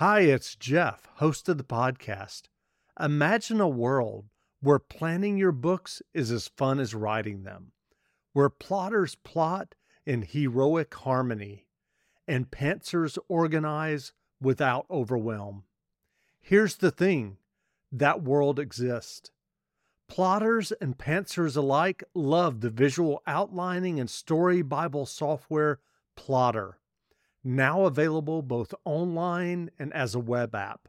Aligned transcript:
Hi, 0.00 0.20
it's 0.20 0.54
Jeff, 0.54 1.10
host 1.16 1.46
of 1.50 1.58
the 1.58 1.62
podcast. 1.62 2.44
Imagine 2.98 3.60
a 3.60 3.68
world 3.68 4.30
where 4.62 4.78
planning 4.78 5.36
your 5.36 5.52
books 5.52 6.00
is 6.14 6.30
as 6.30 6.48
fun 6.48 6.80
as 6.80 6.94
writing 6.94 7.42
them, 7.42 7.72
where 8.32 8.48
plotters 8.48 9.14
plot 9.14 9.74
in 10.06 10.22
heroic 10.22 10.94
harmony 10.94 11.66
and 12.26 12.50
pantsers 12.50 13.18
organize 13.28 14.14
without 14.40 14.86
overwhelm. 14.90 15.64
Here's 16.40 16.76
the 16.76 16.90
thing 16.90 17.36
that 17.92 18.22
world 18.22 18.58
exists. 18.58 19.30
Plotters 20.08 20.72
and 20.80 20.96
pantsers 20.96 21.58
alike 21.58 22.02
love 22.14 22.62
the 22.62 22.70
visual 22.70 23.20
outlining 23.26 24.00
and 24.00 24.08
story 24.08 24.62
Bible 24.62 25.04
software 25.04 25.78
Plottr, 26.16 26.76
now 27.42 27.84
available 27.84 28.42
both 28.42 28.74
online 28.84 29.70
and 29.78 29.92
as 29.92 30.14
a 30.14 30.20
web 30.20 30.54
app. 30.54 30.88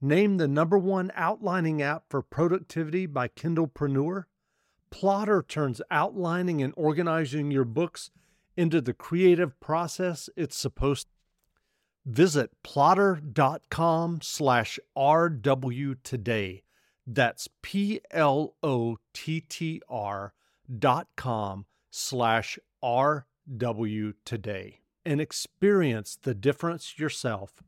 Named 0.00 0.38
the 0.38 0.48
number 0.48 0.78
one 0.78 1.10
outlining 1.14 1.80
app 1.80 2.04
for 2.08 2.22
productivity 2.22 3.06
by 3.06 3.28
Kindlepreneur, 3.28 4.24
Plottr 4.90 5.46
turns 5.46 5.80
outlining 5.90 6.62
and 6.62 6.72
organizing 6.76 7.50
your 7.50 7.64
books 7.64 8.10
into 8.56 8.80
the 8.80 8.92
creative 8.92 9.58
process 9.60 10.28
it's 10.36 10.56
supposed 10.56 11.08
to. 11.08 11.12
Visit 12.06 12.50
plottr.com 12.62 14.20
slash 14.22 14.78
RW 14.96 15.96
today. 16.04 16.62
That's 17.04 17.48
P 17.62 18.00
L 18.10 18.54
O 18.62 18.98
T 19.12 19.40
T 19.40 19.82
R 19.88 20.32
dot 20.78 21.08
com 21.16 21.66
slash 21.90 22.58
RW 22.82 24.14
today 24.24 24.80
and 25.06 25.20
experience 25.20 26.18
the 26.20 26.34
difference 26.34 26.98
yourself. 26.98 27.62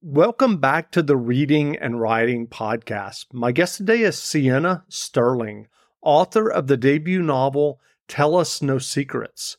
Welcome 0.00 0.56
back 0.56 0.90
to 0.92 1.02
the 1.02 1.16
Reading 1.16 1.76
and 1.76 2.00
Writing 2.00 2.48
Podcast. 2.48 3.26
My 3.32 3.52
guest 3.52 3.76
today 3.76 4.00
is 4.00 4.18
Sienna 4.18 4.84
Sterling, 4.88 5.68
author 6.00 6.50
of 6.50 6.66
the 6.66 6.78
debut 6.78 7.22
novel 7.22 7.80
Tell 8.08 8.34
Us 8.34 8.62
No 8.62 8.78
Secrets. 8.78 9.58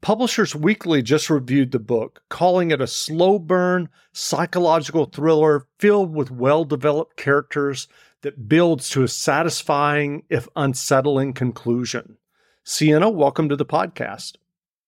Publishers 0.00 0.54
Weekly 0.54 1.02
just 1.02 1.28
reviewed 1.28 1.72
the 1.72 1.78
book, 1.80 2.22
calling 2.28 2.70
it 2.70 2.80
a 2.80 2.86
slow 2.86 3.38
burn 3.38 3.88
psychological 4.12 5.06
thriller 5.06 5.66
filled 5.78 6.14
with 6.14 6.30
well 6.30 6.64
developed 6.64 7.16
characters 7.16 7.88
that 8.22 8.48
builds 8.48 8.88
to 8.90 9.02
a 9.02 9.08
satisfying, 9.08 10.22
if 10.30 10.48
unsettling, 10.54 11.32
conclusion. 11.32 12.18
Sienna, 12.62 13.10
welcome 13.10 13.48
to 13.48 13.56
the 13.56 13.66
podcast. 13.66 14.36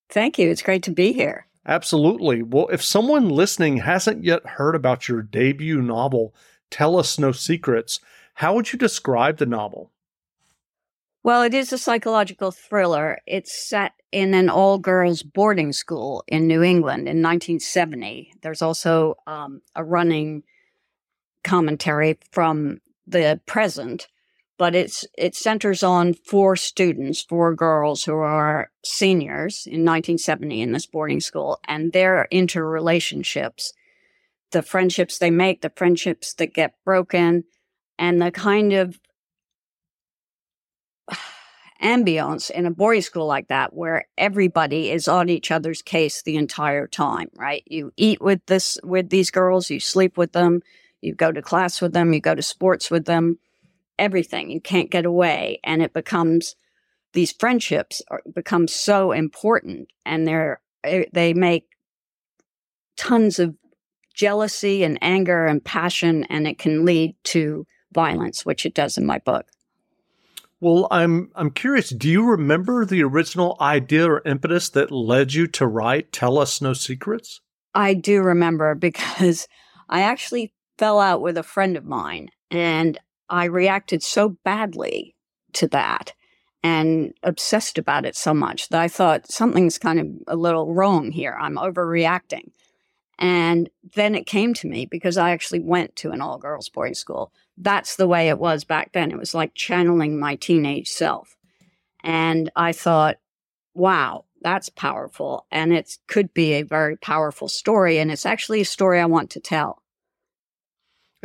Thank 0.08 0.38
you. 0.38 0.50
It's 0.50 0.62
great 0.62 0.82
to 0.84 0.90
be 0.90 1.12
here. 1.12 1.46
Absolutely. 1.66 2.42
Well, 2.42 2.68
if 2.68 2.82
someone 2.82 3.28
listening 3.28 3.78
hasn't 3.78 4.24
yet 4.24 4.46
heard 4.46 4.76
about 4.76 5.08
your 5.08 5.22
debut 5.22 5.82
novel, 5.82 6.34
Tell 6.70 6.98
Us 6.98 7.18
No 7.18 7.32
Secrets, 7.32 8.00
how 8.34 8.54
would 8.54 8.72
you 8.72 8.78
describe 8.78 9.38
the 9.38 9.46
novel? 9.46 9.90
Well, 11.24 11.42
it 11.42 11.54
is 11.54 11.72
a 11.72 11.78
psychological 11.78 12.52
thriller. 12.52 13.18
It's 13.26 13.52
set 13.52 13.92
in 14.12 14.32
an 14.32 14.48
all 14.48 14.78
girls 14.78 15.24
boarding 15.24 15.72
school 15.72 16.22
in 16.28 16.46
New 16.46 16.62
England 16.62 17.08
in 17.08 17.20
1970. 17.20 18.32
There's 18.42 18.62
also 18.62 19.16
um, 19.26 19.60
a 19.74 19.82
running 19.82 20.44
commentary 21.42 22.18
from 22.30 22.80
the 23.08 23.40
present 23.46 24.06
but 24.58 24.74
it's 24.74 25.04
it 25.16 25.34
centers 25.34 25.82
on 25.82 26.14
four 26.14 26.56
students, 26.56 27.22
four 27.22 27.54
girls 27.54 28.04
who 28.04 28.14
are 28.14 28.70
seniors 28.84 29.66
in 29.66 29.84
1970 29.84 30.62
in 30.62 30.72
this 30.72 30.86
boarding 30.86 31.20
school, 31.20 31.60
and 31.66 31.92
their 31.92 32.26
interrelationships, 32.32 33.72
the 34.52 34.62
friendships 34.62 35.18
they 35.18 35.30
make, 35.30 35.60
the 35.60 35.72
friendships 35.76 36.34
that 36.34 36.54
get 36.54 36.74
broken, 36.84 37.44
and 37.98 38.20
the 38.20 38.30
kind 38.30 38.72
of 38.72 38.98
ambience 41.82 42.50
in 42.50 42.64
a 42.64 42.70
boarding 42.70 43.02
school 43.02 43.26
like 43.26 43.48
that 43.48 43.74
where 43.74 44.06
everybody 44.16 44.90
is 44.90 45.06
on 45.06 45.28
each 45.28 45.50
other's 45.50 45.82
case 45.82 46.22
the 46.22 46.36
entire 46.36 46.86
time 46.86 47.28
right? 47.36 47.62
You 47.66 47.92
eat 47.96 48.22
with 48.22 48.40
this 48.46 48.78
with 48.82 49.10
these 49.10 49.30
girls 49.30 49.68
you 49.68 49.80
sleep 49.80 50.16
with 50.16 50.32
them 50.32 50.62
you 51.02 51.14
go 51.14 51.30
to 51.30 51.42
class 51.42 51.82
with 51.82 51.92
them 51.92 52.14
you 52.14 52.20
go 52.20 52.34
to 52.34 52.42
sports 52.42 52.90
with 52.90 53.04
them 53.04 53.38
everything. 53.98 54.50
You 54.50 54.60
can't 54.60 54.90
get 54.90 55.04
away. 55.04 55.60
And 55.64 55.82
it 55.82 55.92
becomes, 55.92 56.56
these 57.12 57.32
friendships 57.32 58.02
are, 58.08 58.22
become 58.34 58.68
so 58.68 59.12
important 59.12 59.88
and 60.04 60.26
they're, 60.26 60.60
eh, 60.84 61.04
they 61.12 61.34
make 61.34 61.68
tons 62.96 63.38
of 63.38 63.54
jealousy 64.16 64.82
and 64.82 64.98
anger 65.02 65.46
and 65.46 65.62
passion, 65.62 66.24
and 66.24 66.48
it 66.48 66.58
can 66.58 66.84
lead 66.84 67.14
to 67.22 67.66
violence, 67.92 68.44
which 68.44 68.66
it 68.66 68.74
does 68.74 68.98
in 68.98 69.06
my 69.06 69.18
book. 69.18 69.46
Well, 70.60 70.88
I'm 70.90 71.30
I'm 71.34 71.50
curious. 71.50 71.90
Do 71.90 72.08
you 72.08 72.24
remember 72.24 72.84
the 72.84 73.02
original 73.04 73.58
idea 73.60 74.10
or 74.10 74.22
impetus 74.24 74.70
that 74.70 74.90
led 74.90 75.34
you 75.34 75.46
to 75.48 75.66
write 75.66 76.12
"Tell 76.12 76.38
Us 76.38 76.62
No 76.62 76.72
Secrets"? 76.72 77.40
I 77.74 77.92
do 77.92 78.22
remember 78.22 78.74
because 78.74 79.46
I 79.88 80.00
actually 80.00 80.54
fell 80.78 80.98
out 80.98 81.20
with 81.20 81.36
a 81.36 81.42
friend 81.42 81.76
of 81.76 81.84
mine, 81.84 82.30
and 82.50 82.98
I 83.28 83.44
reacted 83.44 84.02
so 84.02 84.30
badly 84.44 85.16
to 85.54 85.68
that 85.68 86.12
and 86.62 87.14
obsessed 87.22 87.78
about 87.78 88.04
it 88.04 88.16
so 88.16 88.34
much 88.34 88.68
that 88.68 88.80
I 88.80 88.88
thought 88.88 89.30
something's 89.30 89.78
kind 89.78 90.00
of 90.00 90.06
a 90.26 90.36
little 90.36 90.74
wrong 90.74 91.12
here. 91.12 91.36
I'm 91.40 91.56
overreacting. 91.56 92.50
And 93.18 93.70
then 93.94 94.14
it 94.14 94.26
came 94.26 94.52
to 94.54 94.68
me 94.68 94.84
because 94.84 95.16
I 95.16 95.30
actually 95.30 95.60
went 95.60 95.96
to 95.96 96.10
an 96.10 96.20
all 96.20 96.38
girls 96.38 96.68
boarding 96.68 96.94
school. 96.94 97.32
That's 97.56 97.96
the 97.96 98.08
way 98.08 98.28
it 98.28 98.38
was 98.38 98.64
back 98.64 98.92
then. 98.92 99.10
It 99.10 99.18
was 99.18 99.34
like 99.34 99.54
channeling 99.54 100.18
my 100.18 100.34
teenage 100.34 100.88
self. 100.88 101.36
And 102.02 102.50
I 102.56 102.72
thought, 102.72 103.16
wow, 103.74 104.24
that's 104.42 104.68
powerful. 104.68 105.46
And 105.50 105.72
it 105.72 105.96
could 106.08 106.34
be 106.34 106.54
a 106.54 106.62
very 106.62 106.96
powerful 106.96 107.48
story. 107.48 107.98
And 107.98 108.10
it's 108.10 108.26
actually 108.26 108.60
a 108.60 108.66
story 108.66 109.00
I 109.00 109.06
want 109.06 109.30
to 109.30 109.40
tell. 109.40 109.82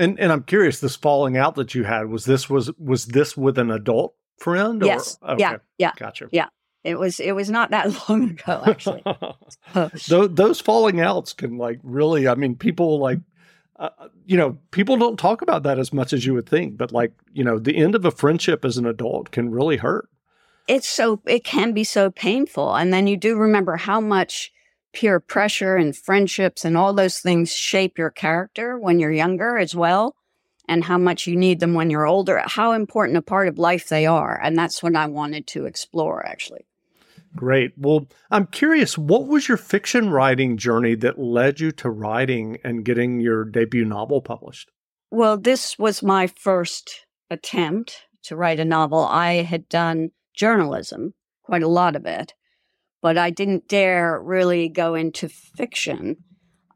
And 0.01 0.19
and 0.19 0.31
I'm 0.31 0.44
curious, 0.44 0.79
this 0.79 0.95
falling 0.95 1.38
out 1.38 1.53
that 1.56 1.75
you 1.75 1.84
had 1.84 2.07
was 2.07 2.25
this 2.25 2.50
was 2.50 2.72
was 2.79 3.06
this 3.06 3.38
with 3.38 3.59
an 3.59 3.69
adult 3.69 4.16
friend? 4.39 4.81
Or? 4.81 4.88
Yes. 4.88 5.17
Okay. 5.22 5.39
Yeah. 5.39 5.57
Yeah. 5.78 5.91
Gotcha. 5.95 6.28
Yeah. 6.31 6.47
It 6.84 6.97
was 6.97 7.19
it 7.19 7.34
was 7.34 7.51
not 7.51 7.69
that 7.69 7.95
long 8.09 8.31
ago 8.31 8.63
actually. 8.66 9.03
those, 10.07 10.34
those 10.34 10.59
falling 10.59 11.00
outs 11.00 11.34
can 11.34 11.59
like 11.59 11.79
really. 11.84 12.28
I 12.28 12.35
mean, 12.35 12.56
people 12.56 13.00
like. 13.00 13.19
Uh, 13.78 13.89
you 14.28 14.38
know, 14.38 14.59
people 14.69 14.95
don't 14.95 15.17
talk 15.17 15.41
about 15.41 15.63
that 15.63 15.79
as 15.79 15.91
much 15.91 16.13
as 16.13 16.23
you 16.23 16.35
would 16.35 16.47
think, 16.47 16.78
but 16.78 16.91
like, 16.91 17.13
you 17.33 17.44
know, 17.44 17.57
the 17.57 17.75
end 17.75 17.95
of 17.95 18.06
a 18.06 18.12
friendship 18.12 18.63
as 18.63 18.78
an 18.78 18.85
adult 18.85 19.31
can 19.31 19.50
really 19.50 19.78
hurt. 19.78 20.07
It's 20.68 20.88
so, 20.88 21.19
it 21.25 21.44
can 21.44 21.73
be 21.73 21.83
so 21.83 22.12
painful. 22.12 22.75
And 22.75 22.94
then 22.94 23.07
you 23.07 23.18
do 23.18 23.35
remember 23.35 23.78
how 23.78 24.00
much 24.00 24.51
peer 24.94 25.19
pressure 25.19 25.75
and 25.75 25.96
friendships 25.96 26.66
and 26.66 26.78
all 26.78 26.94
those 26.94 27.19
things 27.19 27.53
shape 27.53 27.97
your 27.97 28.09
character 28.09 28.78
when 28.78 29.00
you're 29.00 29.12
younger 29.12 29.57
as 29.57 29.75
well 29.75 30.16
and 30.68 30.84
how 30.84 30.97
much 30.97 31.28
you 31.28 31.35
need 31.35 31.59
them 31.59 31.74
when 31.74 31.90
you're 31.90 32.07
older, 32.07 32.41
how 32.46 32.72
important 32.72 33.18
a 33.18 33.22
part 33.22 33.47
of 33.47 33.57
life 33.57 33.90
they 33.90 34.06
are. 34.06 34.40
And 34.41 34.56
that's 34.56 34.81
what 34.81 34.96
I 34.96 35.07
wanted 35.07 35.47
to 35.47 35.66
explore 35.66 36.25
actually. 36.25 36.66
Great. 37.35 37.72
Well, 37.78 38.07
I'm 38.30 38.47
curious, 38.47 38.97
what 38.97 39.28
was 39.28 39.47
your 39.47 39.57
fiction 39.57 40.09
writing 40.09 40.57
journey 40.57 40.96
that 40.96 41.19
led 41.19 41.59
you 41.59 41.72
to 41.74 41.90
writing 41.90 42.57
and 42.63 42.84
getting 42.84 43.22
your 43.22 43.46
debut 43.46 43.85
novel 43.85 44.22
published? 44.22 44.69
Well, 45.12 45.38
this 45.38 45.80
was 45.80 46.03
my 46.03 46.28
first 46.28 47.06
attempt 47.30 48.06
to 48.24 48.35
write 48.35 48.59
a 48.59 48.66
novel. 48.66 49.00
I 49.00 49.44
had 49.44 49.69
done 49.69 50.12
journalism, 50.34 51.13
quite 51.44 51.63
a 51.63 51.69
lot 51.69 51.96
of 51.96 52.06
it, 52.06 52.34
but 53.01 53.17
I 53.17 53.29
didn't 53.29 53.67
dare 53.67 54.19
really 54.22 54.69
go 54.69 54.95
into 54.95 55.28
fiction. 55.28 56.17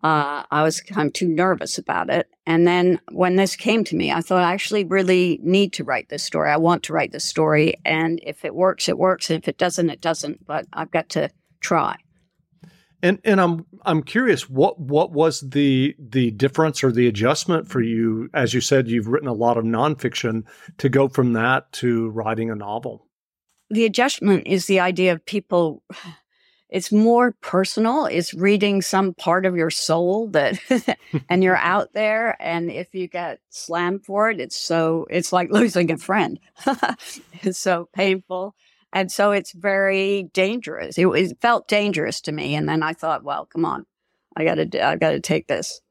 Uh, 0.03 0.43
I 0.51 0.63
was 0.63 0.81
kind 0.81 1.07
of 1.07 1.13
too 1.13 1.27
nervous 1.27 1.77
about 1.77 2.09
it. 2.09 2.27
And 2.45 2.67
then 2.67 2.99
when 3.11 3.37
this 3.37 3.55
came 3.55 3.83
to 3.85 3.95
me, 3.95 4.11
I 4.11 4.21
thought 4.21 4.43
I 4.43 4.53
actually 4.53 4.83
really 4.83 5.39
need 5.41 5.73
to 5.73 5.83
write 5.83 6.09
this 6.09 6.23
story. 6.23 6.51
I 6.51 6.57
want 6.57 6.83
to 6.83 6.93
write 6.93 7.11
this 7.11 7.25
story. 7.25 7.75
And 7.85 8.19
if 8.23 8.45
it 8.45 8.53
works, 8.53 8.87
it 8.87 8.97
works. 8.97 9.29
And 9.29 9.41
if 9.41 9.47
it 9.47 9.57
doesn't, 9.57 9.89
it 9.89 10.01
doesn't. 10.01 10.45
But 10.45 10.67
I've 10.73 10.91
got 10.91 11.09
to 11.09 11.29
try. 11.59 11.97
And 13.01 13.19
and 13.23 13.41
I'm 13.41 13.65
I'm 13.85 14.01
curious 14.03 14.49
what 14.49 14.79
what 14.79 15.11
was 15.11 15.41
the 15.41 15.95
the 15.99 16.31
difference 16.31 16.83
or 16.83 16.91
the 16.91 17.07
adjustment 17.07 17.67
for 17.67 17.81
you 17.81 18.29
as 18.33 18.53
you 18.53 18.61
said 18.61 18.87
you've 18.87 19.07
written 19.07 19.27
a 19.27 19.33
lot 19.33 19.57
of 19.57 19.63
nonfiction 19.63 20.43
to 20.79 20.89
go 20.89 21.07
from 21.07 21.33
that 21.33 21.71
to 21.73 22.09
writing 22.09 22.49
a 22.49 22.55
novel 22.55 23.05
the 23.69 23.85
adjustment 23.85 24.47
is 24.47 24.65
the 24.65 24.79
idea 24.79 25.11
of 25.11 25.25
people 25.25 25.83
it's 26.69 26.91
more 26.91 27.31
personal 27.41 28.05
it's 28.05 28.33
reading 28.33 28.81
some 28.81 29.13
part 29.13 29.45
of 29.45 29.55
your 29.55 29.69
soul 29.69 30.27
that 30.29 30.59
and 31.29 31.43
you're 31.43 31.57
out 31.73 31.93
there 31.93 32.35
and 32.41 32.71
if 32.71 32.93
you 32.93 33.07
get 33.07 33.39
slammed 33.49 34.05
for 34.05 34.29
it 34.29 34.39
it's 34.39 34.55
so 34.55 35.05
it's 35.09 35.33
like 35.33 35.51
losing 35.51 35.91
a 35.91 35.97
friend. 35.97 36.39
It's 37.43 37.59
so 37.59 37.89
painful 37.93 38.55
and 38.91 39.11
so 39.11 39.31
it's 39.31 39.51
very 39.51 40.23
dangerous. 40.33 40.97
It, 40.97 41.05
it, 41.07 41.37
felt 41.41 41.67
dangerous 41.67 42.21
to 42.21 42.31
me 42.31 42.55
and 42.55 42.67
then 42.67 42.81
i 42.81 42.93
thought 42.93 43.23
well 43.23 43.45
come 43.45 43.65
on 43.65 43.85
I 44.35 44.43
got 44.43 44.55
to 44.55 44.85
I 44.85 44.95
got 44.95 45.11
to 45.11 45.19
take 45.19 45.47
this 45.47 45.81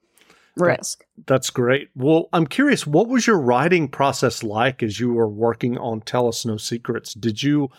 risk. 0.56 1.04
That's 1.26 1.50
great. 1.50 1.88
Well, 1.94 2.28
I'm 2.32 2.46
curious, 2.46 2.86
what 2.86 3.08
was 3.08 3.26
your 3.26 3.38
writing 3.38 3.88
process 3.88 4.42
like 4.42 4.82
as 4.82 5.00
you 5.00 5.12
were 5.12 5.28
working 5.28 5.78
on 5.78 6.00
Tell 6.00 6.28
Us 6.28 6.44
No 6.44 6.56
Secrets? 6.56 7.14
Did 7.14 7.42
you 7.42 7.70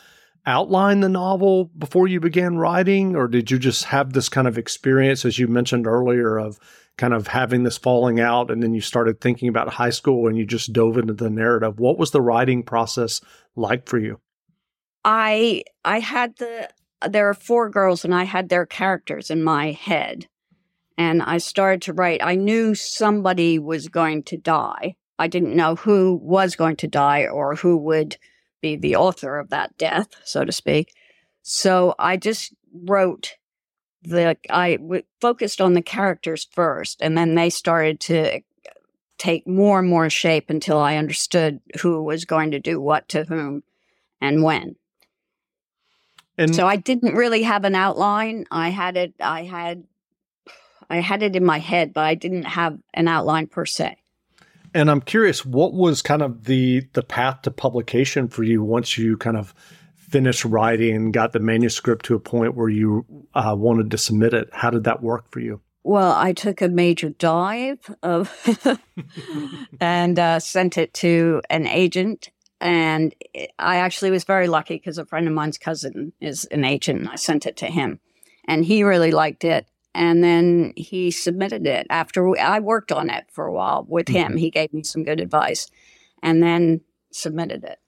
outline 0.46 1.00
the 1.00 1.10
novel 1.10 1.66
before 1.78 2.08
you 2.08 2.20
began 2.20 2.58
writing, 2.58 3.16
or 3.16 3.28
did 3.28 3.50
you 3.50 3.58
just 3.58 3.86
have 3.86 4.14
this 4.14 4.30
kind 4.30 4.48
of 4.48 4.58
experience, 4.58 5.26
as 5.26 5.40
you 5.40 5.48
mentioned 5.48 5.88
earlier, 5.88 6.38
of 6.38 6.60
kind 6.98 7.14
of 7.14 7.28
having 7.28 7.64
this 7.64 7.78
falling 7.78 8.20
out 8.20 8.50
and 8.50 8.64
then 8.64 8.74
you 8.74 8.82
started 8.82 9.20
thinking 9.20 9.50
about 9.50 9.68
high 9.68 9.90
school 9.90 10.28
and 10.28 10.38
you 10.38 10.46
just 10.46 10.72
dove 10.72 10.98
into 10.98 11.14
the 11.14 11.30
narrative? 11.30 11.80
What 11.80 11.98
was 11.98 12.12
the 12.12 12.22
writing 12.22 12.64
process 12.64 13.22
like 13.56 13.88
for 13.88 13.98
you? 13.98 14.20
I 15.04 15.64
I 15.84 16.00
had 16.00 16.38
the 16.38 16.70
there 17.08 17.30
are 17.30 17.34
four 17.34 17.70
girls 17.70 18.06
and 18.06 18.16
I 18.16 18.24
had 18.24 18.50
their 18.50 18.66
characters 18.66 19.30
in 19.30 19.44
my 19.44 19.72
head 19.72 20.28
and 20.98 21.22
I 21.22 21.38
started 21.38 21.82
to 21.84 21.94
write. 21.94 22.22
I 22.24 22.36
knew 22.36 22.76
somebody 22.76 23.60
was 23.60 23.88
going 23.88 24.24
to 24.24 24.38
die. 24.38 24.96
I 25.18 25.28
didn't 25.28 25.56
know 25.56 25.76
who 25.76 26.20
was 26.22 26.56
going 26.56 26.76
to 26.78 26.88
die 26.88 27.28
or 27.28 27.56
who 27.56 27.78
would 27.78 28.18
be 28.62 28.76
the 28.76 28.96
author 28.96 29.38
of 29.38 29.50
that 29.50 29.78
death, 29.78 30.10
so 30.24 30.44
to 30.44 30.52
speak. 30.52 30.94
So 31.42 31.96
I 32.00 32.18
just 32.18 32.54
wrote 32.74 33.36
the, 34.04 34.38
I 34.50 34.76
w- 34.78 35.04
focused 35.22 35.62
on 35.62 35.74
the 35.74 35.82
characters 35.82 36.48
first, 36.52 37.02
and 37.02 37.18
then 37.18 37.36
they 37.36 37.50
started 37.50 38.00
to 38.02 38.42
take 39.18 39.48
more 39.48 39.80
and 39.80 39.88
more 39.88 40.10
shape 40.10 40.50
until 40.50 40.78
I 40.78 40.98
understood 40.98 41.60
who 41.82 42.04
was 42.04 42.26
going 42.26 42.52
to 42.52 42.60
do 42.60 42.82
what 42.82 43.08
to 43.10 43.24
whom 43.24 43.64
and 44.20 44.44
when. 44.44 44.76
And 46.38 46.54
so 46.54 46.68
I 46.68 46.76
didn't 46.76 47.16
really 47.16 47.44
have 47.44 47.64
an 47.64 47.76
outline. 47.76 48.46
I 48.52 48.70
had 48.70 48.98
it, 48.98 49.14
I 49.22 49.44
had 49.44 49.86
I 50.90 50.98
had 50.98 51.24
it 51.24 51.36
in 51.36 51.46
my 51.46 51.60
head, 51.60 51.94
but 51.94 52.04
I 52.04 52.16
didn't 52.16 52.44
have 52.44 52.78
an 52.94 53.08
outline 53.08 53.48
per 53.48 53.66
se. 53.66 53.98
And 54.74 54.92
I'm 54.92 55.02
curious, 55.02 55.46
what 55.46 55.74
was 55.74 56.02
kind 56.02 56.22
of 56.22 56.44
the 56.46 56.88
the 56.94 57.04
path 57.04 57.44
to 57.44 57.52
publication 57.52 58.28
for 58.28 58.44
you 58.44 58.62
once 58.62 58.98
you 58.98 59.16
kind 59.18 59.38
of 59.38 59.54
finished 59.96 60.46
writing 60.46 60.96
and 60.96 61.14
got 61.14 61.32
the 61.32 61.40
manuscript 61.40 62.06
to 62.06 62.16
a 62.16 62.20
point 62.20 62.56
where 62.56 62.70
you 62.70 63.06
uh, 63.34 63.56
wanted 63.58 63.92
to 63.92 63.98
submit 63.98 64.34
it? 64.34 64.50
How 64.52 64.70
did 64.70 64.84
that 64.84 65.02
work 65.02 65.32
for 65.32 65.40
you? 65.40 65.62
Well, 65.84 66.12
I 66.12 66.34
took 66.34 66.62
a 66.62 66.68
major 66.68 67.10
dive 67.10 67.80
of 68.02 68.34
and 69.80 70.20
uh, 70.20 70.40
sent 70.40 70.78
it 70.78 70.94
to 70.96 71.42
an 71.50 71.68
agent. 71.68 72.32
And 72.60 73.14
I 73.60 73.78
actually 73.78 74.12
was 74.12 74.24
very 74.24 74.48
lucky 74.48 74.76
because 74.76 74.98
a 74.98 75.06
friend 75.06 75.28
of 75.28 75.34
mine's 75.34 75.58
cousin 75.58 76.12
is 76.20 76.46
an 76.46 76.66
agent. 76.66 77.02
And 77.02 77.10
I 77.10 77.16
sent 77.16 77.46
it 77.46 77.58
to 77.58 77.68
him, 77.68 78.00
and 78.46 78.66
he 78.66 78.84
really 78.84 79.12
liked 79.12 79.44
it 79.44 79.68
and 79.96 80.22
then 80.22 80.74
he 80.76 81.10
submitted 81.10 81.66
it 81.66 81.88
after 81.90 82.28
we, 82.28 82.38
I 82.38 82.60
worked 82.60 82.92
on 82.92 83.10
it 83.10 83.26
for 83.32 83.46
a 83.46 83.54
while 83.54 83.86
with 83.88 84.10
him. 84.10 84.32
Mm-hmm. 84.32 84.38
He 84.38 84.50
gave 84.52 84.74
me 84.74 84.84
some 84.84 85.04
good 85.04 85.22
advice 85.22 85.68
and 86.22 86.44
then 86.44 86.82
submitted 87.12 87.64
it. 87.64 87.80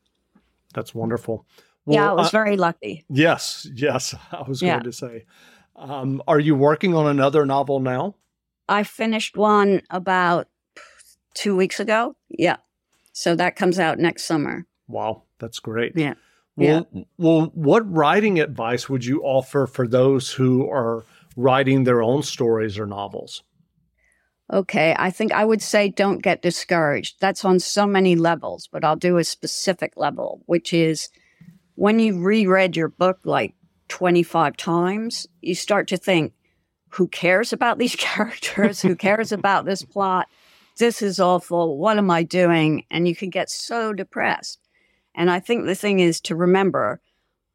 That's 0.74 0.96
wonderful. 0.96 1.46
Well, 1.86 1.96
yeah, 1.96 2.10
I 2.10 2.14
was 2.14 2.28
uh, 2.28 2.32
very 2.32 2.56
lucky. 2.56 3.04
Yes, 3.10 3.68
yes, 3.74 4.16
I 4.32 4.44
was 4.48 4.62
yeah. 4.62 4.76
going 4.76 4.84
to 4.86 4.94
say. 4.94 5.26
Um, 5.76 6.24
are 6.28 6.40
you 6.40 6.56
working 6.56 6.96
on 6.96 7.08
another 7.08 7.46
novel 7.46 7.82
now? 7.82 8.16
I 8.70 8.84
finished 8.84 9.38
one 9.38 9.82
about 9.90 10.48
two 11.34 11.56
weeks 11.56 11.80
ago. 11.80 12.16
Yeah. 12.30 12.58
So 13.12 13.36
that 13.36 13.56
comes 13.56 13.80
out 13.80 14.00
next 14.00 14.24
summer. 14.24 14.66
Wow, 14.88 15.24
that's 15.40 15.60
great. 15.60 15.94
Yeah. 15.96 16.14
Well, 16.56 16.88
yeah. 16.92 17.04
well, 17.18 17.52
what 17.54 17.92
writing 17.92 18.40
advice 18.40 18.90
would 18.90 19.06
you 19.06 19.22
offer 19.24 19.68
for 19.68 19.88
those 19.88 20.32
who 20.32 20.70
are 20.70 21.06
writing 21.38 21.86
their 21.86 22.02
own 22.02 22.24
stories 22.24 22.78
or 22.78 22.86
novels? 22.86 23.44
Okay, 24.52 24.96
I 24.98 25.12
think 25.12 25.32
I 25.32 25.46
would 25.46 25.62
say 25.62 25.90
don't 25.90 26.22
get 26.22 26.42
discouraged. 26.42 27.18
That's 27.22 27.46
on 27.46 27.60
so 27.60 27.86
many 27.86 28.16
levels, 28.16 28.68
but 28.70 28.84
I'll 28.84 28.96
do 28.96 29.18
a 29.18 29.24
specific 29.24 29.94
level, 29.96 30.42
which 30.46 30.74
is 30.74 31.10
when 31.76 32.00
you 32.00 32.22
reread 32.22 32.76
your 32.76 32.88
book 32.90 33.20
like 33.24 33.54
25 33.90 34.58
times, 34.58 35.28
you 35.42 35.54
start 35.54 35.88
to 35.90 35.98
think, 35.98 36.34
who 36.90 37.08
cares 37.08 37.54
about 37.54 37.78
these 37.78 37.96
characters? 37.98 38.82
who 38.82 38.96
cares 38.96 39.32
about 39.32 39.66
this 39.66 39.84
plot? 39.84 40.28
This 40.78 41.02
is 41.02 41.20
awful. 41.20 41.78
What 41.78 41.98
am 41.98 42.10
I 42.10 42.24
doing? 42.24 42.86
And 42.90 43.08
you 43.08 43.16
can 43.16 43.30
get 43.30 43.50
so 43.50 43.94
depressed. 43.94 44.60
And 45.14 45.30
I 45.30 45.40
think 45.40 45.66
the 45.66 45.76
thing 45.76 46.00
is 46.00 46.22
to 46.22 46.36
remember 46.36 47.02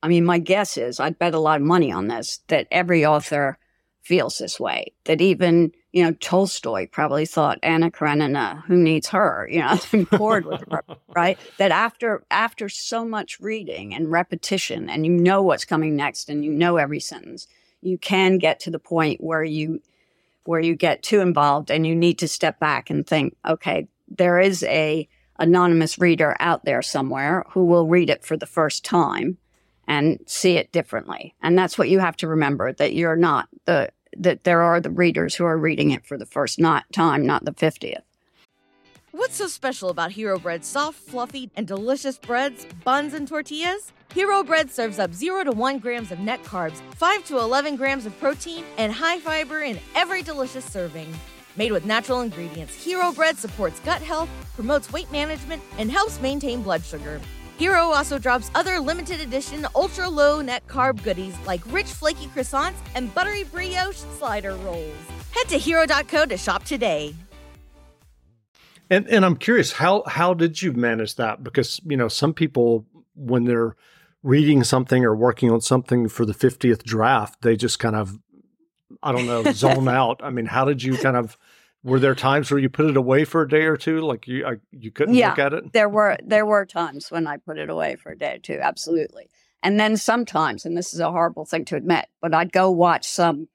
I 0.03 0.09
mean, 0.09 0.25
my 0.25 0.39
guess 0.39 0.77
is 0.77 0.99
I'd 0.99 1.19
bet 1.19 1.35
a 1.35 1.39
lot 1.39 1.61
of 1.61 1.67
money 1.67 1.93
on 1.93 2.09
this 2.09 2.41
that 2.49 2.67
every 2.71 3.07
author 3.07 3.57
feels 4.03 4.39
this 4.39 4.61
way. 4.61 4.93
That 5.05 5.21
even, 5.21 5.73
you 5.93 6.05
know, 6.05 6.13
Tolstoy 6.13 6.89
probably 6.89 7.27
thought 7.27 7.59
Anna 7.63 7.91
Karenina, 7.91 8.65
who 8.67 8.77
needs 8.77 9.09
her? 9.09 9.49
You 9.51 9.61
know, 9.61 9.79
I'm 9.93 10.05
bored 10.05 10.45
with 10.45 10.63
her, 10.71 10.85
right? 11.15 11.39
That 11.59 11.71
after 11.71 12.25
after 12.31 12.69
so 12.69 13.05
much 13.05 13.41
reading 13.41 13.95
and 13.95 14.11
repetition 14.11 14.91
and 14.91 15.07
you 15.07 15.13
know 15.13 15.43
what's 15.43 15.65
coming 15.65 15.97
next 15.97 16.29
and 16.29 16.45
you 16.45 16.53
know 16.53 16.77
every 16.77 17.01
sentence, 17.01 17.47
you 17.81 17.99
can 17.99 18.39
get 18.39 18.61
to 18.61 18.71
the 18.71 18.79
point 18.79 19.21
where 19.21 19.45
you 19.45 19.81
where 20.45 20.61
you 20.61 20.75
get 20.75 21.03
too 21.03 21.21
involved 21.21 21.71
and 21.71 21.87
you 21.87 21.95
need 21.95 22.19
to 22.19 22.27
step 22.27 22.59
back 22.59 22.91
and 22.91 23.07
think, 23.07 23.37
okay, 23.47 23.87
there 24.09 24.41
is 24.41 24.65
a 24.65 25.09
anonymous 25.39 25.99
reader 25.99 26.37
out 26.41 26.65
there 26.65 26.83
somewhere 26.83 27.45
who 27.51 27.65
will 27.65 27.87
read 27.87 28.11
it 28.11 28.25
for 28.25 28.37
the 28.37 28.47
first 28.47 28.85
time 28.85 29.39
and 29.87 30.21
see 30.27 30.57
it 30.57 30.73
differently. 30.73 31.35
And 31.43 31.59
that's 31.59 31.77
what 31.77 31.89
you 31.89 31.99
have 31.99 32.17
to 32.19 32.29
remember 32.29 32.73
that 32.75 32.95
you're 32.95 33.17
not 33.17 33.49
the 33.65 33.91
that 34.17 34.45
there 34.45 34.61
are 34.61 34.81
the 34.81 34.91
readers 34.91 35.35
who 35.35 35.45
are 35.45 35.57
reading 35.57 35.91
it 35.91 36.05
for 36.05 36.19
the 36.19 36.27
first 36.27 36.59
not 36.59 36.85
time, 36.93 37.25
not 37.25 37.45
the 37.45 37.53
50th. 37.53 38.03
What's 39.13 39.37
so 39.37 39.47
special 39.47 39.91
about 39.91 40.13
Hero 40.13 40.39
Bread's 40.39 40.67
soft, 40.67 40.99
fluffy, 40.99 41.51
and 41.55 41.67
delicious 41.67 42.19
breads, 42.19 42.67
buns, 42.85 43.15
and 43.15 43.27
tortillas? 43.27 43.93
Hero 44.15 44.43
Bread 44.43 44.71
serves 44.71 44.99
up 44.99 45.15
0 45.15 45.45
to 45.45 45.53
1 45.53 45.79
grams 45.79 46.13
of 46.13 46.19
net 46.19 46.43
carbs, 46.45 46.81
5 46.97 47.25
to 47.25 47.39
11 47.39 47.77
grams 47.77 48.05
of 48.05 48.19
protein, 48.19 48.65
and 48.77 48.93
high 48.93 49.19
fiber 49.19 49.61
in 49.63 49.79
every 49.95 50.23
delicious 50.23 50.65
serving. 50.65 51.15
Made 51.57 51.73
with 51.73 51.85
natural 51.85 52.21
ingredients, 52.21 52.75
Hero 52.75 53.13
Bread 53.13 53.37
supports 53.39 53.81
gut 53.81 54.03
health, 54.03 54.29
promotes 54.55 54.93
weight 54.93 55.11
management, 55.13 55.63
and 55.79 55.91
helps 55.91 56.21
maintain 56.21 56.63
blood 56.63 56.85
sugar. 56.85 57.21
Hero 57.59 57.81
also 57.81 58.19
drops 58.19 58.51
other 58.55 58.81
limited 58.81 59.21
edition 59.21 59.67
ultra 59.75 60.09
low 60.09 60.41
net 60.41 60.67
carb 60.67 61.03
goodies 61.03 61.37
like 61.47 61.61
rich 61.73 61.87
flaky 61.87 62.27
croissants 62.27 62.77
and 62.95 63.15
buttery 63.15 63.45
brioche 63.45 64.03
slider 64.19 64.55
rolls. 64.57 64.95
Head 65.31 65.49
to 65.49 65.59
hero.co 65.59 66.27
to 66.27 66.37
shop 66.37 66.65
today. 66.65 67.15
And 68.91 69.09
and 69.09 69.25
I'm 69.25 69.37
curious 69.37 69.73
how 69.73 70.03
how 70.07 70.35
did 70.35 70.61
you 70.61 70.73
manage 70.73 71.17
that 71.17 71.43
because 71.43 71.81
you 71.85 71.97
know 71.97 72.09
some 72.09 72.35
people 72.35 72.87
when 73.15 73.45
they're 73.45 73.77
reading 74.23 74.65
something 74.65 75.05
or 75.05 75.15
working 75.15 75.51
on 75.51 75.61
something 75.61 76.09
for 76.09 76.25
the 76.25 76.33
50th 76.33 76.85
draft 76.85 77.43
they 77.43 77.57
just 77.57 77.79
kind 77.79 77.97
of 77.97 78.19
I 79.03 79.13
don't 79.13 79.27
know 79.27 79.45
zone 79.53 79.89
out. 79.89 80.21
I 80.23 80.31
mean, 80.31 80.47
how 80.47 80.65
did 80.65 80.83
you 80.83 80.97
kind 80.97 81.17
of 81.17 81.39
were 81.85 81.99
there 81.99 82.15
times 82.15 82.51
where 82.51 82.61
you 82.61 82.69
put 82.69 82.87
it 82.87 82.97
away 82.97 83.25
for 83.25 83.43
a 83.43 83.49
day 83.49 83.63
or 83.63 83.77
two, 83.77 84.01
like 84.01 84.27
you 84.29 84.47
I, 84.47 84.57
you 84.71 84.91
couldn't 84.91 85.15
yeah, 85.15 85.31
look 85.31 85.39
at 85.39 85.53
it? 85.53 85.73
There 85.73 85.89
were 85.89 86.17
there 86.25 86.47
were 86.47 86.65
times 86.65 87.11
when 87.11 87.27
I 87.27 87.39
put 87.39 87.59
it 87.59 87.69
away 87.71 87.97
for 87.97 88.13
a 88.13 88.19
day 88.19 88.37
or 88.37 88.39
two, 88.39 88.59
absolutely. 88.61 89.29
And 89.63 89.79
then 89.79 89.97
sometimes, 89.97 90.65
and 90.65 90.77
this 90.77 90.93
is 90.93 91.01
a 91.01 91.11
horrible 91.11 91.45
thing 91.45 91.65
to 91.67 91.77
admit, 91.77 92.07
but 92.21 92.35
I'd 92.35 92.53
go 92.53 92.71
watch 92.71 93.07
some 93.07 93.49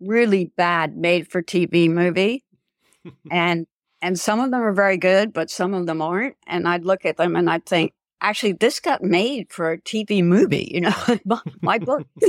really 0.00 0.52
bad 0.56 0.96
made 0.96 1.28
for 1.28 1.42
TV 1.42 1.88
movie, 1.88 2.44
and 3.30 3.66
and 4.04 4.20
some 4.20 4.38
of 4.38 4.50
them 4.50 4.60
are 4.60 4.72
very 4.72 4.98
good, 4.98 5.32
but 5.32 5.50
some 5.50 5.72
of 5.72 5.86
them 5.86 6.02
aren't. 6.02 6.36
And 6.46 6.68
I'd 6.68 6.84
look 6.84 7.06
at 7.06 7.16
them 7.16 7.36
and 7.36 7.48
I'd 7.48 7.64
think, 7.64 7.94
actually, 8.20 8.52
this 8.52 8.80
got 8.80 9.02
made 9.02 9.52
for 9.52 9.72
a 9.72 9.78
TV 9.78 10.22
movie. 10.22 10.70
You 10.72 10.82
know, 10.82 10.94
my, 11.24 11.40
my 11.60 11.78
book. 11.78 12.06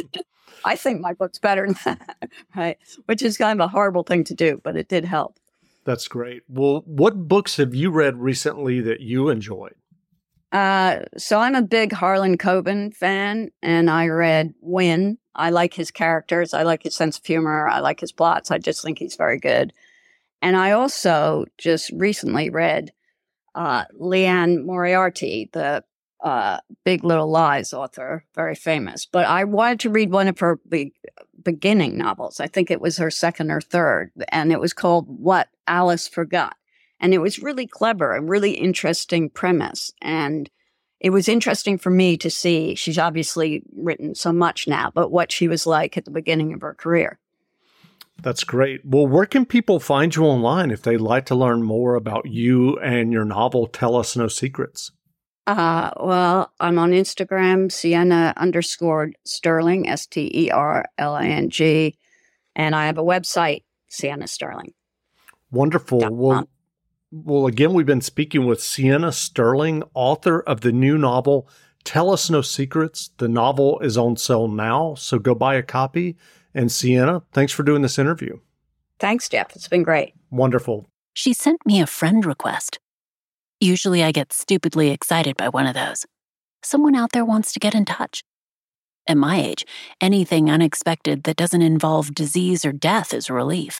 I 0.65 0.75
think 0.75 1.01
my 1.01 1.13
book's 1.13 1.39
better 1.39 1.65
than 1.65 1.75
that, 1.85 2.29
right? 2.55 2.77
Which 3.05 3.21
is 3.21 3.37
kind 3.37 3.59
of 3.59 3.65
a 3.65 3.69
horrible 3.69 4.03
thing 4.03 4.23
to 4.25 4.33
do, 4.33 4.61
but 4.63 4.75
it 4.75 4.87
did 4.87 5.05
help. 5.05 5.37
That's 5.83 6.07
great. 6.07 6.43
Well, 6.47 6.81
what 6.85 7.27
books 7.27 7.57
have 7.57 7.75
you 7.75 7.91
read 7.91 8.17
recently 8.17 8.81
that 8.81 9.01
you 9.01 9.29
enjoyed? 9.29 9.75
Uh, 10.51 11.01
so 11.17 11.39
I'm 11.39 11.55
a 11.55 11.61
big 11.61 11.91
Harlan 11.91 12.37
Coben 12.37 12.95
fan, 12.95 13.51
and 13.61 13.89
I 13.89 14.07
read 14.07 14.53
Win. 14.61 15.17
I 15.35 15.49
like 15.49 15.73
his 15.73 15.91
characters. 15.91 16.53
I 16.53 16.63
like 16.63 16.83
his 16.83 16.95
sense 16.95 17.17
of 17.17 17.25
humor. 17.25 17.67
I 17.67 17.79
like 17.79 17.99
his 17.99 18.11
plots. 18.11 18.51
I 18.51 18.57
just 18.57 18.81
think 18.81 18.99
he's 18.99 19.15
very 19.15 19.37
good. 19.37 19.73
And 20.41 20.55
I 20.55 20.71
also 20.71 21.45
just 21.57 21.91
recently 21.91 22.49
read 22.49 22.91
uh, 23.55 23.85
Liane 23.97 24.65
Moriarty, 24.65 25.49
the 25.53 25.83
uh, 26.23 26.59
Big 26.83 27.03
Little 27.03 27.29
Lies 27.29 27.73
author, 27.73 28.25
very 28.35 28.55
famous. 28.55 29.05
But 29.05 29.25
I 29.25 29.43
wanted 29.45 29.79
to 29.81 29.89
read 29.89 30.11
one 30.11 30.27
of 30.27 30.39
her 30.39 30.59
be- 30.67 30.93
beginning 31.41 31.97
novels. 31.97 32.39
I 32.39 32.47
think 32.47 32.69
it 32.69 32.81
was 32.81 32.97
her 32.97 33.09
second 33.09 33.51
or 33.51 33.61
third, 33.61 34.11
and 34.29 34.51
it 34.51 34.59
was 34.59 34.73
called 34.73 35.05
What 35.07 35.49
Alice 35.67 36.07
Forgot. 36.07 36.55
And 36.99 37.13
it 37.13 37.19
was 37.19 37.39
really 37.39 37.67
clever 37.67 38.15
and 38.15 38.29
really 38.29 38.51
interesting 38.51 39.29
premise. 39.29 39.91
And 40.01 40.49
it 40.99 41.09
was 41.09 41.27
interesting 41.27 41.77
for 41.77 41.89
me 41.89 42.17
to 42.17 42.31
see. 42.31 42.73
She's 42.75 42.97
obviously 42.97 43.63
written 43.75 44.15
so 44.15 44.31
much 44.31 44.67
now, 44.67 44.91
but 44.93 45.11
what 45.11 45.31
she 45.31 45.47
was 45.47 45.67
like 45.67 45.97
at 45.97 46.05
the 46.05 46.11
beginning 46.11 46.53
of 46.53 46.61
her 46.61 46.73
career. 46.73 47.19
That's 48.21 48.43
great. 48.43 48.81
Well, 48.83 49.07
where 49.07 49.25
can 49.25 49.45
people 49.45 49.79
find 49.79 50.15
you 50.15 50.23
online 50.23 50.71
if 50.71 50.81
they'd 50.81 50.97
like 50.97 51.25
to 51.27 51.35
learn 51.35 51.63
more 51.63 51.95
about 51.95 52.25
you 52.25 52.77
and 52.79 53.11
your 53.11 53.25
novel, 53.25 53.67
Tell 53.67 53.95
Us 53.95 54.15
No 54.15 54.27
Secrets? 54.27 54.91
Uh, 55.47 55.91
well, 55.99 56.51
I'm 56.59 56.79
on 56.79 56.91
Instagram, 56.91 57.71
Sienna 57.71 58.33
underscore 58.35 59.11
Sterling, 59.25 59.87
S 59.87 60.07
T 60.07 60.31
E 60.33 60.49
R 60.49 60.85
L 60.97 61.13
I 61.13 61.27
N 61.27 61.49
G, 61.49 61.97
and 62.55 62.73
I 62.73 62.87
have 62.87 62.97
a 62.97 63.03
website, 63.03 63.63
Sienna 63.87 64.27
Sterling. 64.27 64.73
Wonderful. 65.51 65.99
Well, 66.11 66.49
well, 67.11 67.45
again, 67.45 67.73
we've 67.73 67.85
been 67.85 68.01
speaking 68.01 68.45
with 68.45 68.61
Sienna 68.61 69.11
Sterling, 69.11 69.83
author 69.93 70.41
of 70.41 70.61
the 70.61 70.71
new 70.71 70.97
novel, 70.97 71.47
Tell 71.83 72.09
Us 72.09 72.29
No 72.29 72.41
Secrets. 72.41 73.11
The 73.17 73.27
novel 73.27 73.79
is 73.79 73.97
on 73.97 74.17
sale 74.17 74.47
now, 74.47 74.95
so 74.95 75.19
go 75.19 75.35
buy 75.35 75.55
a 75.55 75.63
copy. 75.63 76.17
And 76.55 76.71
Sienna, 76.71 77.21
thanks 77.33 77.51
for 77.51 77.63
doing 77.63 77.81
this 77.81 77.99
interview. 77.99 78.39
Thanks, 78.97 79.27
Jeff. 79.27 79.53
It's 79.55 79.67
been 79.67 79.83
great. 79.83 80.13
Wonderful. 80.31 80.87
She 81.13 81.33
sent 81.33 81.65
me 81.65 81.81
a 81.81 81.85
friend 81.85 82.25
request. 82.25 82.79
Usually 83.59 84.01
I 84.01 84.13
get 84.13 84.31
stupidly 84.31 84.89
excited 84.89 85.35
by 85.35 85.49
one 85.49 85.67
of 85.67 85.73
those. 85.73 86.05
Someone 86.63 86.95
out 86.95 87.11
there 87.11 87.25
wants 87.25 87.51
to 87.53 87.59
get 87.59 87.75
in 87.75 87.83
touch. 87.83 88.23
At 89.05 89.17
my 89.17 89.39
age, 89.39 89.65
anything 89.99 90.49
unexpected 90.49 91.23
that 91.23 91.35
doesn't 91.35 91.61
involve 91.61 92.15
disease 92.15 92.65
or 92.65 92.71
death 92.71 93.13
is 93.13 93.29
a 93.29 93.33
relief. 93.33 93.79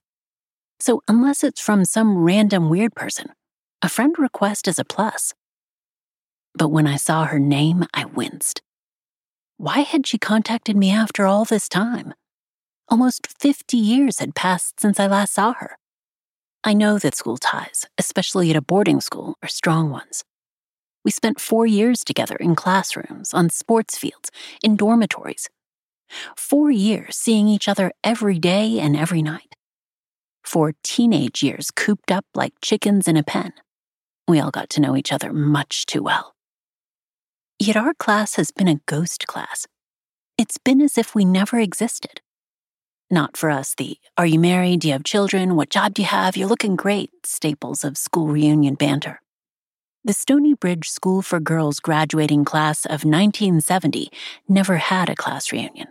So, 0.80 1.02
unless 1.08 1.44
it's 1.44 1.62
from 1.62 1.86
some 1.86 2.18
random 2.18 2.70
weird 2.70 2.94
person, 2.94 3.30
a 3.82 3.90
friend 3.90 4.14
request 4.20 4.68
is 4.68 4.78
a 4.78 4.86
plus. 4.86 5.34
But 6.54 6.70
when 6.70 6.88
I 6.88 6.98
saw 6.98 7.26
her 7.26 7.40
name, 7.40 7.86
I 7.94 8.06
winced. 8.06 8.62
Why 9.58 9.80
had 9.80 10.06
she 10.06 10.18
contacted 10.18 10.76
me 10.76 10.92
after 10.92 11.26
all 11.26 11.46
this 11.46 11.70
time? 11.70 12.14
Almost 12.88 13.28
50 13.40 13.78
years 13.78 14.20
had 14.20 14.36
passed 14.36 14.80
since 14.80 15.00
I 15.00 15.08
last 15.08 15.34
saw 15.34 15.54
her. 15.54 15.78
I 16.64 16.74
know 16.74 17.00
that 17.00 17.16
school 17.16 17.38
ties, 17.38 17.86
especially 17.98 18.50
at 18.52 18.56
a 18.56 18.62
boarding 18.62 19.02
school, 19.02 19.36
are 19.42 19.50
strong 19.50 19.90
ones. 19.90 20.24
We 21.04 21.12
spent 21.12 21.40
four 21.40 21.66
years 21.66 22.04
together 22.04 22.36
in 22.36 22.56
classrooms, 22.56 23.34
on 23.34 23.50
sports 23.50 23.98
fields, 23.98 24.32
in 24.64 24.76
dormitories. 24.76 25.50
Four 26.38 26.72
years 26.72 27.16
seeing 27.16 27.48
each 27.48 27.68
other 27.68 27.92
every 28.04 28.40
day 28.40 28.80
and 28.80 28.96
every 28.96 29.22
night. 29.22 29.56
Four 30.44 30.74
teenage 30.84 31.42
years 31.42 31.72
cooped 31.72 32.12
up 32.12 32.26
like 32.36 32.54
chickens 32.62 33.08
in 33.08 33.18
a 33.18 33.24
pen. 33.24 33.54
We 34.28 34.40
all 34.40 34.52
got 34.52 34.70
to 34.72 34.82
know 34.82 34.96
each 34.96 35.12
other 35.12 35.34
much 35.34 35.86
too 35.86 36.04
well. 36.04 36.36
Yet 37.58 37.78
our 37.78 37.94
class 37.94 38.36
has 38.36 38.52
been 38.52 38.68
a 38.68 38.82
ghost 38.86 39.28
class. 39.28 39.66
It's 40.38 40.58
been 40.58 40.82
as 40.82 40.98
if 40.98 41.16
we 41.16 41.26
never 41.26 41.60
existed. 41.60 42.22
Not 43.12 43.38
for 43.38 43.52
us, 43.52 43.76
the 43.76 43.98
are 44.18 44.26
you 44.26 44.40
married? 44.40 44.82
Do 44.82 44.88
you 44.88 44.94
have 44.94 45.04
children? 45.04 45.56
What 45.56 45.70
job 45.70 45.94
do 45.94 46.02
you 46.02 46.08
have? 46.08 46.36
You're 46.36 46.48
looking 46.48 46.76
great 46.76 47.12
staples 47.24 47.84
of 47.84 47.98
school 47.98 48.28
reunion 48.28 48.76
banter. 48.76 49.22
The 50.04 50.14
Stony 50.14 50.54
Bridge 50.54 50.90
School 50.90 51.22
for 51.22 51.40
Girls 51.40 51.80
graduating 51.80 52.46
class 52.46 52.86
of 52.86 53.04
1970 53.04 54.12
never 54.48 54.78
had 54.78 55.10
a 55.10 55.16
class 55.16 55.52
reunion. 55.52 55.88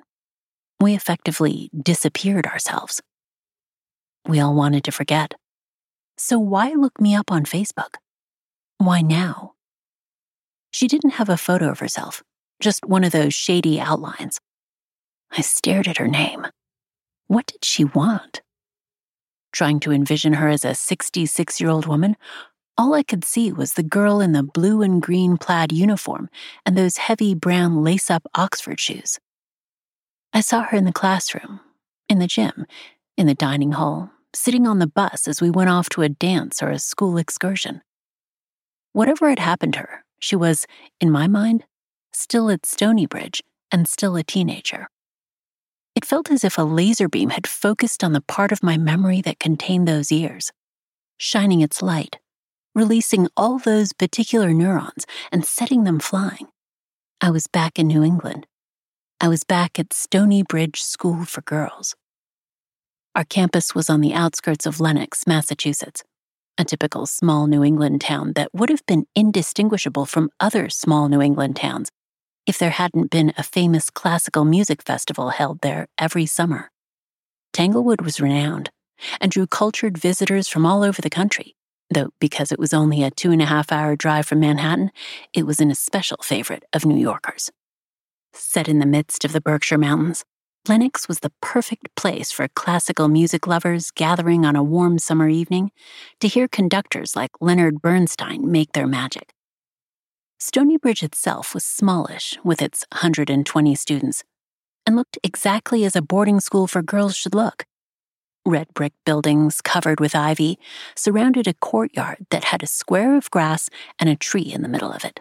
We 0.81 0.95
effectively 0.95 1.71
disappeared 1.81 2.47
ourselves. 2.47 3.01
We 4.27 4.41
all 4.41 4.55
wanted 4.55 4.85
to 4.85 4.93
forget. 4.93 5.35
So 6.17 6.39
why 6.39 6.73
look 6.73 7.01
me 7.01 7.15
up 7.15 7.31
on 7.31 7.45
Facebook? 7.45 7.97
Why 8.79 9.03
now? 9.03 9.53
She 10.71 10.89
didn't 10.89 11.11
have 11.11 11.29
a 11.29 11.37
photo 11.37 11.71
of 11.71 11.79
herself, 11.79 12.25
just 12.61 12.85
one 12.87 13.05
of 13.05 13.13
those 13.13 13.35
shady 13.35 13.81
outlines. 13.81 14.41
I 15.31 15.43
stared 15.43 15.87
at 15.87 15.99
her 15.99 16.09
name. 16.09 16.47
What 17.27 17.47
did 17.47 17.65
she 17.65 17.85
want? 17.85 18.43
Trying 19.53 19.81
to 19.81 19.93
envision 19.93 20.35
her 20.35 20.49
as 20.49 20.65
a 20.65 20.75
66 20.75 21.61
year 21.61 21.71
old 21.71 21.87
woman, 21.87 22.17
all 22.77 22.95
I 22.95 23.03
could 23.03 23.25
see 23.25 23.53
was 23.53 23.75
the 23.75 23.83
girl 23.85 24.21
in 24.21 24.33
the 24.33 24.43
blue 24.43 24.83
and 24.83 25.01
green 25.01 25.39
plaid 25.39 25.73
uniform 25.73 26.29
and 26.67 26.77
those 26.77 26.97
heavy 26.97 27.35
brown 27.35 27.85
lace 27.85 28.11
up 28.11 28.27
Oxford 28.35 28.81
shoes. 28.81 29.21
I 30.33 30.41
saw 30.41 30.63
her 30.63 30.77
in 30.77 30.85
the 30.85 30.93
classroom, 30.93 31.61
in 32.09 32.19
the 32.19 32.27
gym, 32.27 32.67
in 33.17 33.29
the 33.29 33.35
dining 33.35 33.73
hall, 33.73 34.11
sitting 34.35 34.67
on 34.67 34.81
the 34.81 34.89
bus 34.89 35.29
as 35.29 35.41
we 35.41 35.51
went 35.51 35.71
off 35.71 35.89
to 35.91 36.03
a 36.03 36.09
dance 36.09 36.61
or 36.61 36.71
a 36.71 36.81
school 36.81 37.17
excursion. 37.17 37.83
Whatever 38.93 39.29
had 39.29 39.39
happened 39.39 39.75
to 39.75 39.81
her, 39.81 40.05
she 40.19 40.35
was, 40.35 40.67
in 41.01 41.11
my 41.11 41.29
mind, 41.29 41.65
still 42.13 42.51
at 42.51 42.67
Stony 42.67 43.07
Bridge 43.07 43.43
and 43.71 43.89
still 43.89 44.17
a 44.17 44.25
teenager. 44.25 44.89
It 46.05 46.09
felt 46.09 46.31
as 46.31 46.45
if 46.45 46.59
a 46.59 46.63
laser 46.63 47.09
beam 47.09 47.31
had 47.31 47.47
focused 47.47 48.05
on 48.05 48.13
the 48.13 48.21
part 48.21 48.53
of 48.53 48.63
my 48.63 48.77
memory 48.77 49.23
that 49.23 49.41
contained 49.41 49.89
those 49.89 50.13
years, 50.13 50.53
shining 51.17 51.63
its 51.63 51.81
light, 51.81 52.19
releasing 52.75 53.27
all 53.39 53.59
those 53.59 53.95
particular 53.95 54.53
neurons 54.53 55.07
and 55.33 55.47
setting 55.47 55.85
them 55.85 55.99
flying. 55.99 56.49
I 57.23 57.31
was 57.31 57.47
back 57.47 57.79
in 57.79 57.87
New 57.87 58.03
England. 58.03 58.47
I 59.19 59.29
was 59.29 59.45
back 59.45 59.79
at 59.79 59.95
Stony 59.95 60.43
Bridge 60.43 60.83
School 60.83 61.25
for 61.25 61.41
Girls. 61.41 61.97
Our 63.15 63.25
campus 63.25 63.75
was 63.75 63.89
on 63.89 64.03
the 64.03 64.13
outskirts 64.13 64.67
of 64.67 64.81
Lenox, 64.81 65.27
Massachusetts, 65.27 66.05
a 66.59 66.67
typical 66.67 67.07
small 67.07 67.47
New 67.47 67.65
England 67.65 68.03
town 68.03 68.35
that 68.35 68.53
would 68.53 68.69
have 68.69 68.85
been 68.85 69.07
indistinguishable 69.15 70.05
from 70.05 70.29
other 70.39 70.69
small 70.69 71.09
New 71.09 71.23
England 71.23 71.57
towns 71.57 71.89
if 72.47 72.59
there 72.59 72.71
hadn't 72.71 73.11
been 73.11 73.33
a 73.37 73.43
famous 73.43 73.91
classical 73.91 74.45
music 74.45 74.83
festival 74.83 75.31
held 75.31 75.61
there 75.61 75.89
every 75.99 76.27
summer. 76.27 76.71
Tanglewood 77.53 78.01
was 78.01 78.21
renowned 78.21 78.71
and 79.21 79.31
drew 79.31 79.47
cultured 79.47 79.99
visitors 79.99 80.49
from 80.49 80.67
all 80.67 80.83
over 80.83 81.01
the 81.01 81.11
country, 81.11 81.57
though 81.91 82.11
because 82.21 82.53
it 82.53 82.59
was 82.59 82.75
only 82.75 83.03
a 83.03 83.11
two 83.11 83.31
and 83.31 83.43
a 83.43 83.47
half 83.47 83.73
hour 83.73 83.97
drive 83.97 84.27
from 84.27 84.41
Manhattan, 84.41 84.91
it 85.33 85.47
was 85.47 85.61
an 85.61 85.71
especial 85.71 86.19
favorite 86.23 86.65
of 86.73 86.85
New 86.85 86.99
Yorkers. 86.99 87.51
Set 88.33 88.69
in 88.69 88.79
the 88.79 88.87
midst 88.87 89.25
of 89.25 89.33
the 89.33 89.41
Berkshire 89.41 89.79
Mountains, 89.79 90.25
Lenox 90.67 91.09
was 91.09 91.21
the 91.21 91.33
perfect 91.43 91.95
place 91.95 92.33
for 92.33 92.49
classical 92.49 93.09
music 93.09 93.47
lovers 93.47 93.91
gathering 93.91 94.47
on 94.47 94.57
a 94.57 94.63
warm 94.63 94.99
summer 94.99 95.29
evening 95.29 95.71
to 96.21 96.29
hear 96.29 96.49
conductors 96.49 97.15
like 97.15 97.31
Leonard 97.39 97.83
Bernstein 97.83 98.51
make 98.51 98.73
their 98.73 98.87
magic. 98.87 99.34
Stony 100.47 100.77
Bridge 100.77 101.03
itself 101.03 101.55
was 101.55 101.65
smallish 101.65 102.39
with 102.45 102.61
its 102.61 102.85
120 102.93 103.75
students 103.75 104.25
and 104.85 104.95
looked 104.95 105.17
exactly 105.23 105.85
as 105.85 105.97
a 105.97 106.03
boarding 106.03 106.39
school 106.39 106.67
for 106.67 106.83
girls 106.83 107.17
should 107.17 107.35
look. 107.35 107.65
Red 108.45 108.67
brick 108.75 108.93
buildings 109.07 109.63
covered 109.63 110.01
with 110.01 110.15
ivy 110.15 110.59
surrounded 110.95 111.49
a 111.49 111.55
courtyard 111.55 112.27
that 112.29 112.45
had 112.45 112.63
a 112.63 112.67
square 112.67 113.17
of 113.17 113.31
grass 113.31 113.71
and 113.99 114.11
a 114.11 114.17
tree 114.17 114.53
in 114.53 114.61
the 114.61 114.69
middle 114.69 114.93
of 114.93 115.03
it. 115.03 115.21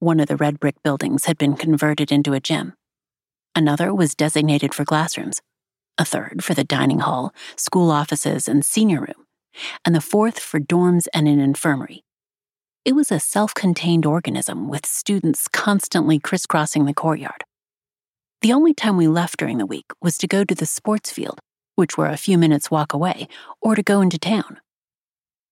One 0.00 0.20
of 0.20 0.26
the 0.26 0.36
red 0.36 0.60
brick 0.60 0.82
buildings 0.82 1.24
had 1.24 1.38
been 1.38 1.56
converted 1.56 2.12
into 2.12 2.34
a 2.34 2.40
gym. 2.40 2.74
Another 3.56 3.94
was 3.94 4.14
designated 4.14 4.74
for 4.74 4.84
classrooms, 4.84 5.40
a 5.96 6.04
third 6.04 6.44
for 6.44 6.52
the 6.52 6.62
dining 6.62 6.98
hall, 6.98 7.32
school 7.56 7.90
offices, 7.90 8.48
and 8.48 8.66
senior 8.66 9.00
room, 9.00 9.24
and 9.82 9.94
the 9.94 10.02
fourth 10.02 10.38
for 10.38 10.60
dorms 10.60 11.06
and 11.14 11.26
an 11.26 11.40
infirmary. 11.40 12.04
It 12.82 12.94
was 12.94 13.12
a 13.12 13.20
self 13.20 13.52
contained 13.52 14.06
organism 14.06 14.66
with 14.66 14.86
students 14.86 15.48
constantly 15.48 16.18
crisscrossing 16.18 16.86
the 16.86 16.94
courtyard. 16.94 17.44
The 18.40 18.54
only 18.54 18.72
time 18.72 18.96
we 18.96 19.06
left 19.06 19.36
during 19.36 19.58
the 19.58 19.66
week 19.66 19.84
was 20.00 20.16
to 20.16 20.26
go 20.26 20.44
to 20.44 20.54
the 20.54 20.64
sports 20.64 21.12
field, 21.12 21.40
which 21.74 21.98
were 21.98 22.06
a 22.06 22.16
few 22.16 22.38
minutes' 22.38 22.70
walk 22.70 22.94
away, 22.94 23.28
or 23.60 23.74
to 23.74 23.82
go 23.82 24.00
into 24.00 24.18
town. 24.18 24.60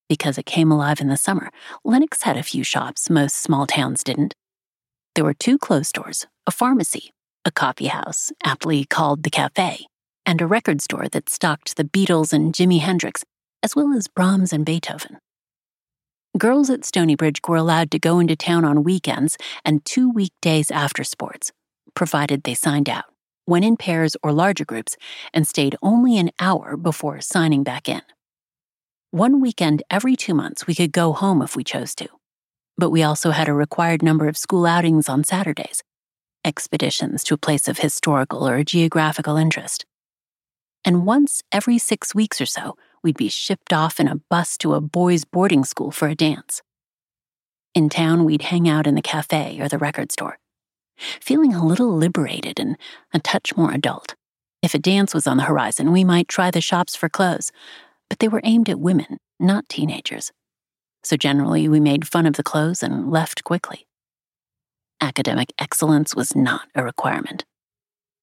Because 0.09 0.39
it 0.39 0.47
came 0.47 0.73
alive 0.73 1.03
in 1.03 1.09
the 1.09 1.19
summer, 1.19 1.51
Lenox 1.85 2.23
had 2.23 2.39
a 2.39 2.43
few 2.43 2.65
shops 2.65 3.11
most 3.11 3.37
small 3.37 3.67
towns 3.67 4.03
didn't. 4.03 4.33
There 5.15 5.25
were 5.25 5.35
two 5.35 5.59
clothes 5.59 5.89
stores, 5.89 6.27
a 6.47 6.51
pharmacy, 6.51 7.11
a 7.45 7.51
coffee 7.51 7.89
house, 7.89 8.33
aptly 8.43 8.87
called 8.87 9.23
the 9.23 9.31
Cafe, 9.31 9.85
and 10.25 10.41
a 10.41 10.47
record 10.47 10.81
store 10.81 11.09
that 11.11 11.29
stocked 11.29 11.77
the 11.77 11.85
Beatles 11.85 12.33
and 12.33 12.55
Jimi 12.55 12.81
Hendrix, 12.81 13.23
as 13.63 13.77
well 13.77 13.93
as 13.93 14.09
Brahms 14.09 14.51
and 14.55 14.65
Beethoven. 14.65 15.19
Girls 16.37 16.69
at 16.69 16.85
Stony 16.85 17.17
Bridge 17.17 17.41
were 17.49 17.57
allowed 17.57 17.91
to 17.91 17.99
go 17.99 18.19
into 18.19 18.37
town 18.37 18.65
on 18.65 18.85
weekends 18.85 19.39
and 19.65 19.85
two 19.85 20.11
weekdays 20.11 20.71
after 20.71 21.03
sports, 21.03 21.53
provided 21.95 22.43
they 22.43 22.55
signed 22.55 22.89
out, 22.89 23.07
went 23.47 23.65
in 23.65 23.77
pairs 23.77 24.15
or 24.23 24.33
larger 24.33 24.65
groups, 24.65 24.97
and 25.33 25.49
stayed 25.49 25.77
only 25.83 26.19
an 26.19 26.31
hour 26.39 26.77
before 26.77 27.21
signing 27.21 27.63
back 27.65 27.89
in. 27.89 28.03
One 29.11 29.41
weekend 29.41 29.83
every 29.91 30.17
two 30.17 30.35
months, 30.35 30.67
we 30.67 30.75
could 30.75 30.93
go 30.93 31.15
home 31.15 31.41
if 31.41 31.57
we 31.57 31.65
chose 31.65 31.95
to. 31.95 32.09
But 32.77 32.91
we 32.91 33.03
also 33.03 33.31
had 33.31 33.49
a 33.49 33.55
required 33.55 34.03
number 34.03 34.29
of 34.29 34.37
school 34.37 34.67
outings 34.67 35.09
on 35.09 35.25
Saturdays, 35.25 35.83
expeditions 36.45 37.25
to 37.25 37.35
a 37.35 37.39
place 37.39 37.69
of 37.69 37.79
historical 37.79 38.47
or 38.47 38.63
geographical 38.63 39.37
interest. 39.37 39.87
And 40.85 41.07
once 41.07 41.43
every 41.51 41.79
six 41.79 42.15
weeks 42.15 42.41
or 42.41 42.47
so, 42.47 42.77
we'd 43.03 43.17
be 43.17 43.29
shipped 43.29 43.73
off 43.73 44.01
in 44.01 44.09
a 44.09 44.21
bus 44.31 44.57
to 44.59 44.75
a 44.75 44.81
boys' 44.81 45.25
boarding 45.25 45.65
school 45.65 45.91
for 45.91 46.09
a 46.09 46.15
dance. 46.15 46.63
In 47.75 47.89
town, 47.89 48.25
we'd 48.25 48.43
hang 48.43 48.69
out 48.69 48.87
in 48.87 48.95
the 48.95 49.03
cafe 49.03 49.59
or 49.61 49.69
the 49.69 49.79
record 49.79 50.11
store, 50.11 50.39
feeling 51.21 51.55
a 51.55 51.65
little 51.65 51.97
liberated 51.97 52.59
and 52.59 52.77
a 53.13 53.19
touch 53.19 53.57
more 53.57 53.73
adult, 53.73 54.15
If 54.61 54.75
a 54.75 54.79
dance 54.79 55.15
was 55.15 55.27
on 55.27 55.37
the 55.37 55.45
horizon, 55.45 55.93
we 55.93 56.03
might 56.03 56.27
try 56.27 56.51
the 56.51 56.61
shops 56.61 56.97
for 56.97 57.09
clothes, 57.09 57.53
but 58.11 58.19
they 58.19 58.29
were 58.29 58.41
aimed 58.43 58.69
at 58.69 58.81
women, 58.81 59.19
not 59.39 59.69
teenagers. 59.69 60.33
So 61.05 61.17
generally, 61.17 61.69
we 61.69 61.79
made 61.79 62.09
fun 62.09 62.27
of 62.27 62.35
the 62.35 62.43
clothes 62.43 62.83
and 62.83 63.11
left 63.11 63.45
quickly. 63.45 63.87
Academic 65.01 65.53
excellence 65.59 66.17
was 66.17 66.35
not 66.35 66.69
a 66.75 66.83
requirement. 66.83 67.45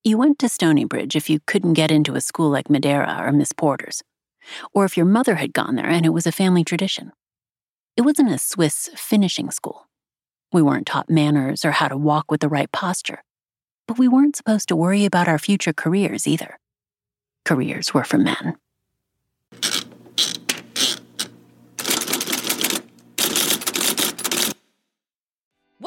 You 0.03 0.17
went 0.17 0.37
to 0.39 0.47
Stonybridge 0.47 1.15
if 1.15 1.29
you 1.29 1.39
couldn't 1.47 1.73
get 1.73 1.89
into 1.89 2.15
a 2.15 2.21
school 2.21 2.49
like 2.49 2.69
Madeira 2.69 3.17
or 3.21 3.31
Miss 3.31 3.53
Porter's, 3.53 4.03
or 4.73 4.85
if 4.85 4.97
your 4.97 5.05
mother 5.05 5.35
had 5.35 5.53
gone 5.53 5.75
there 5.75 5.89
and 5.89 6.05
it 6.05 6.09
was 6.09 6.27
a 6.27 6.31
family 6.31 6.63
tradition. 6.63 7.11
It 7.95 8.01
wasn't 8.01 8.31
a 8.31 8.37
Swiss 8.37 8.89
finishing 8.95 9.51
school. 9.51 9.87
We 10.51 10.61
weren't 10.61 10.87
taught 10.87 11.09
manners 11.09 11.65
or 11.65 11.71
how 11.71 11.87
to 11.87 11.97
walk 11.97 12.29
with 12.29 12.41
the 12.41 12.49
right 12.49 12.71
posture, 12.71 13.23
but 13.87 13.97
we 13.97 14.07
weren't 14.07 14.35
supposed 14.35 14.67
to 14.69 14.75
worry 14.75 15.05
about 15.05 15.27
our 15.27 15.39
future 15.39 15.73
careers 15.73 16.27
either. 16.27 16.59
Careers 17.45 17.93
were 17.93 18.03
for 18.03 18.17
men. 18.17 18.55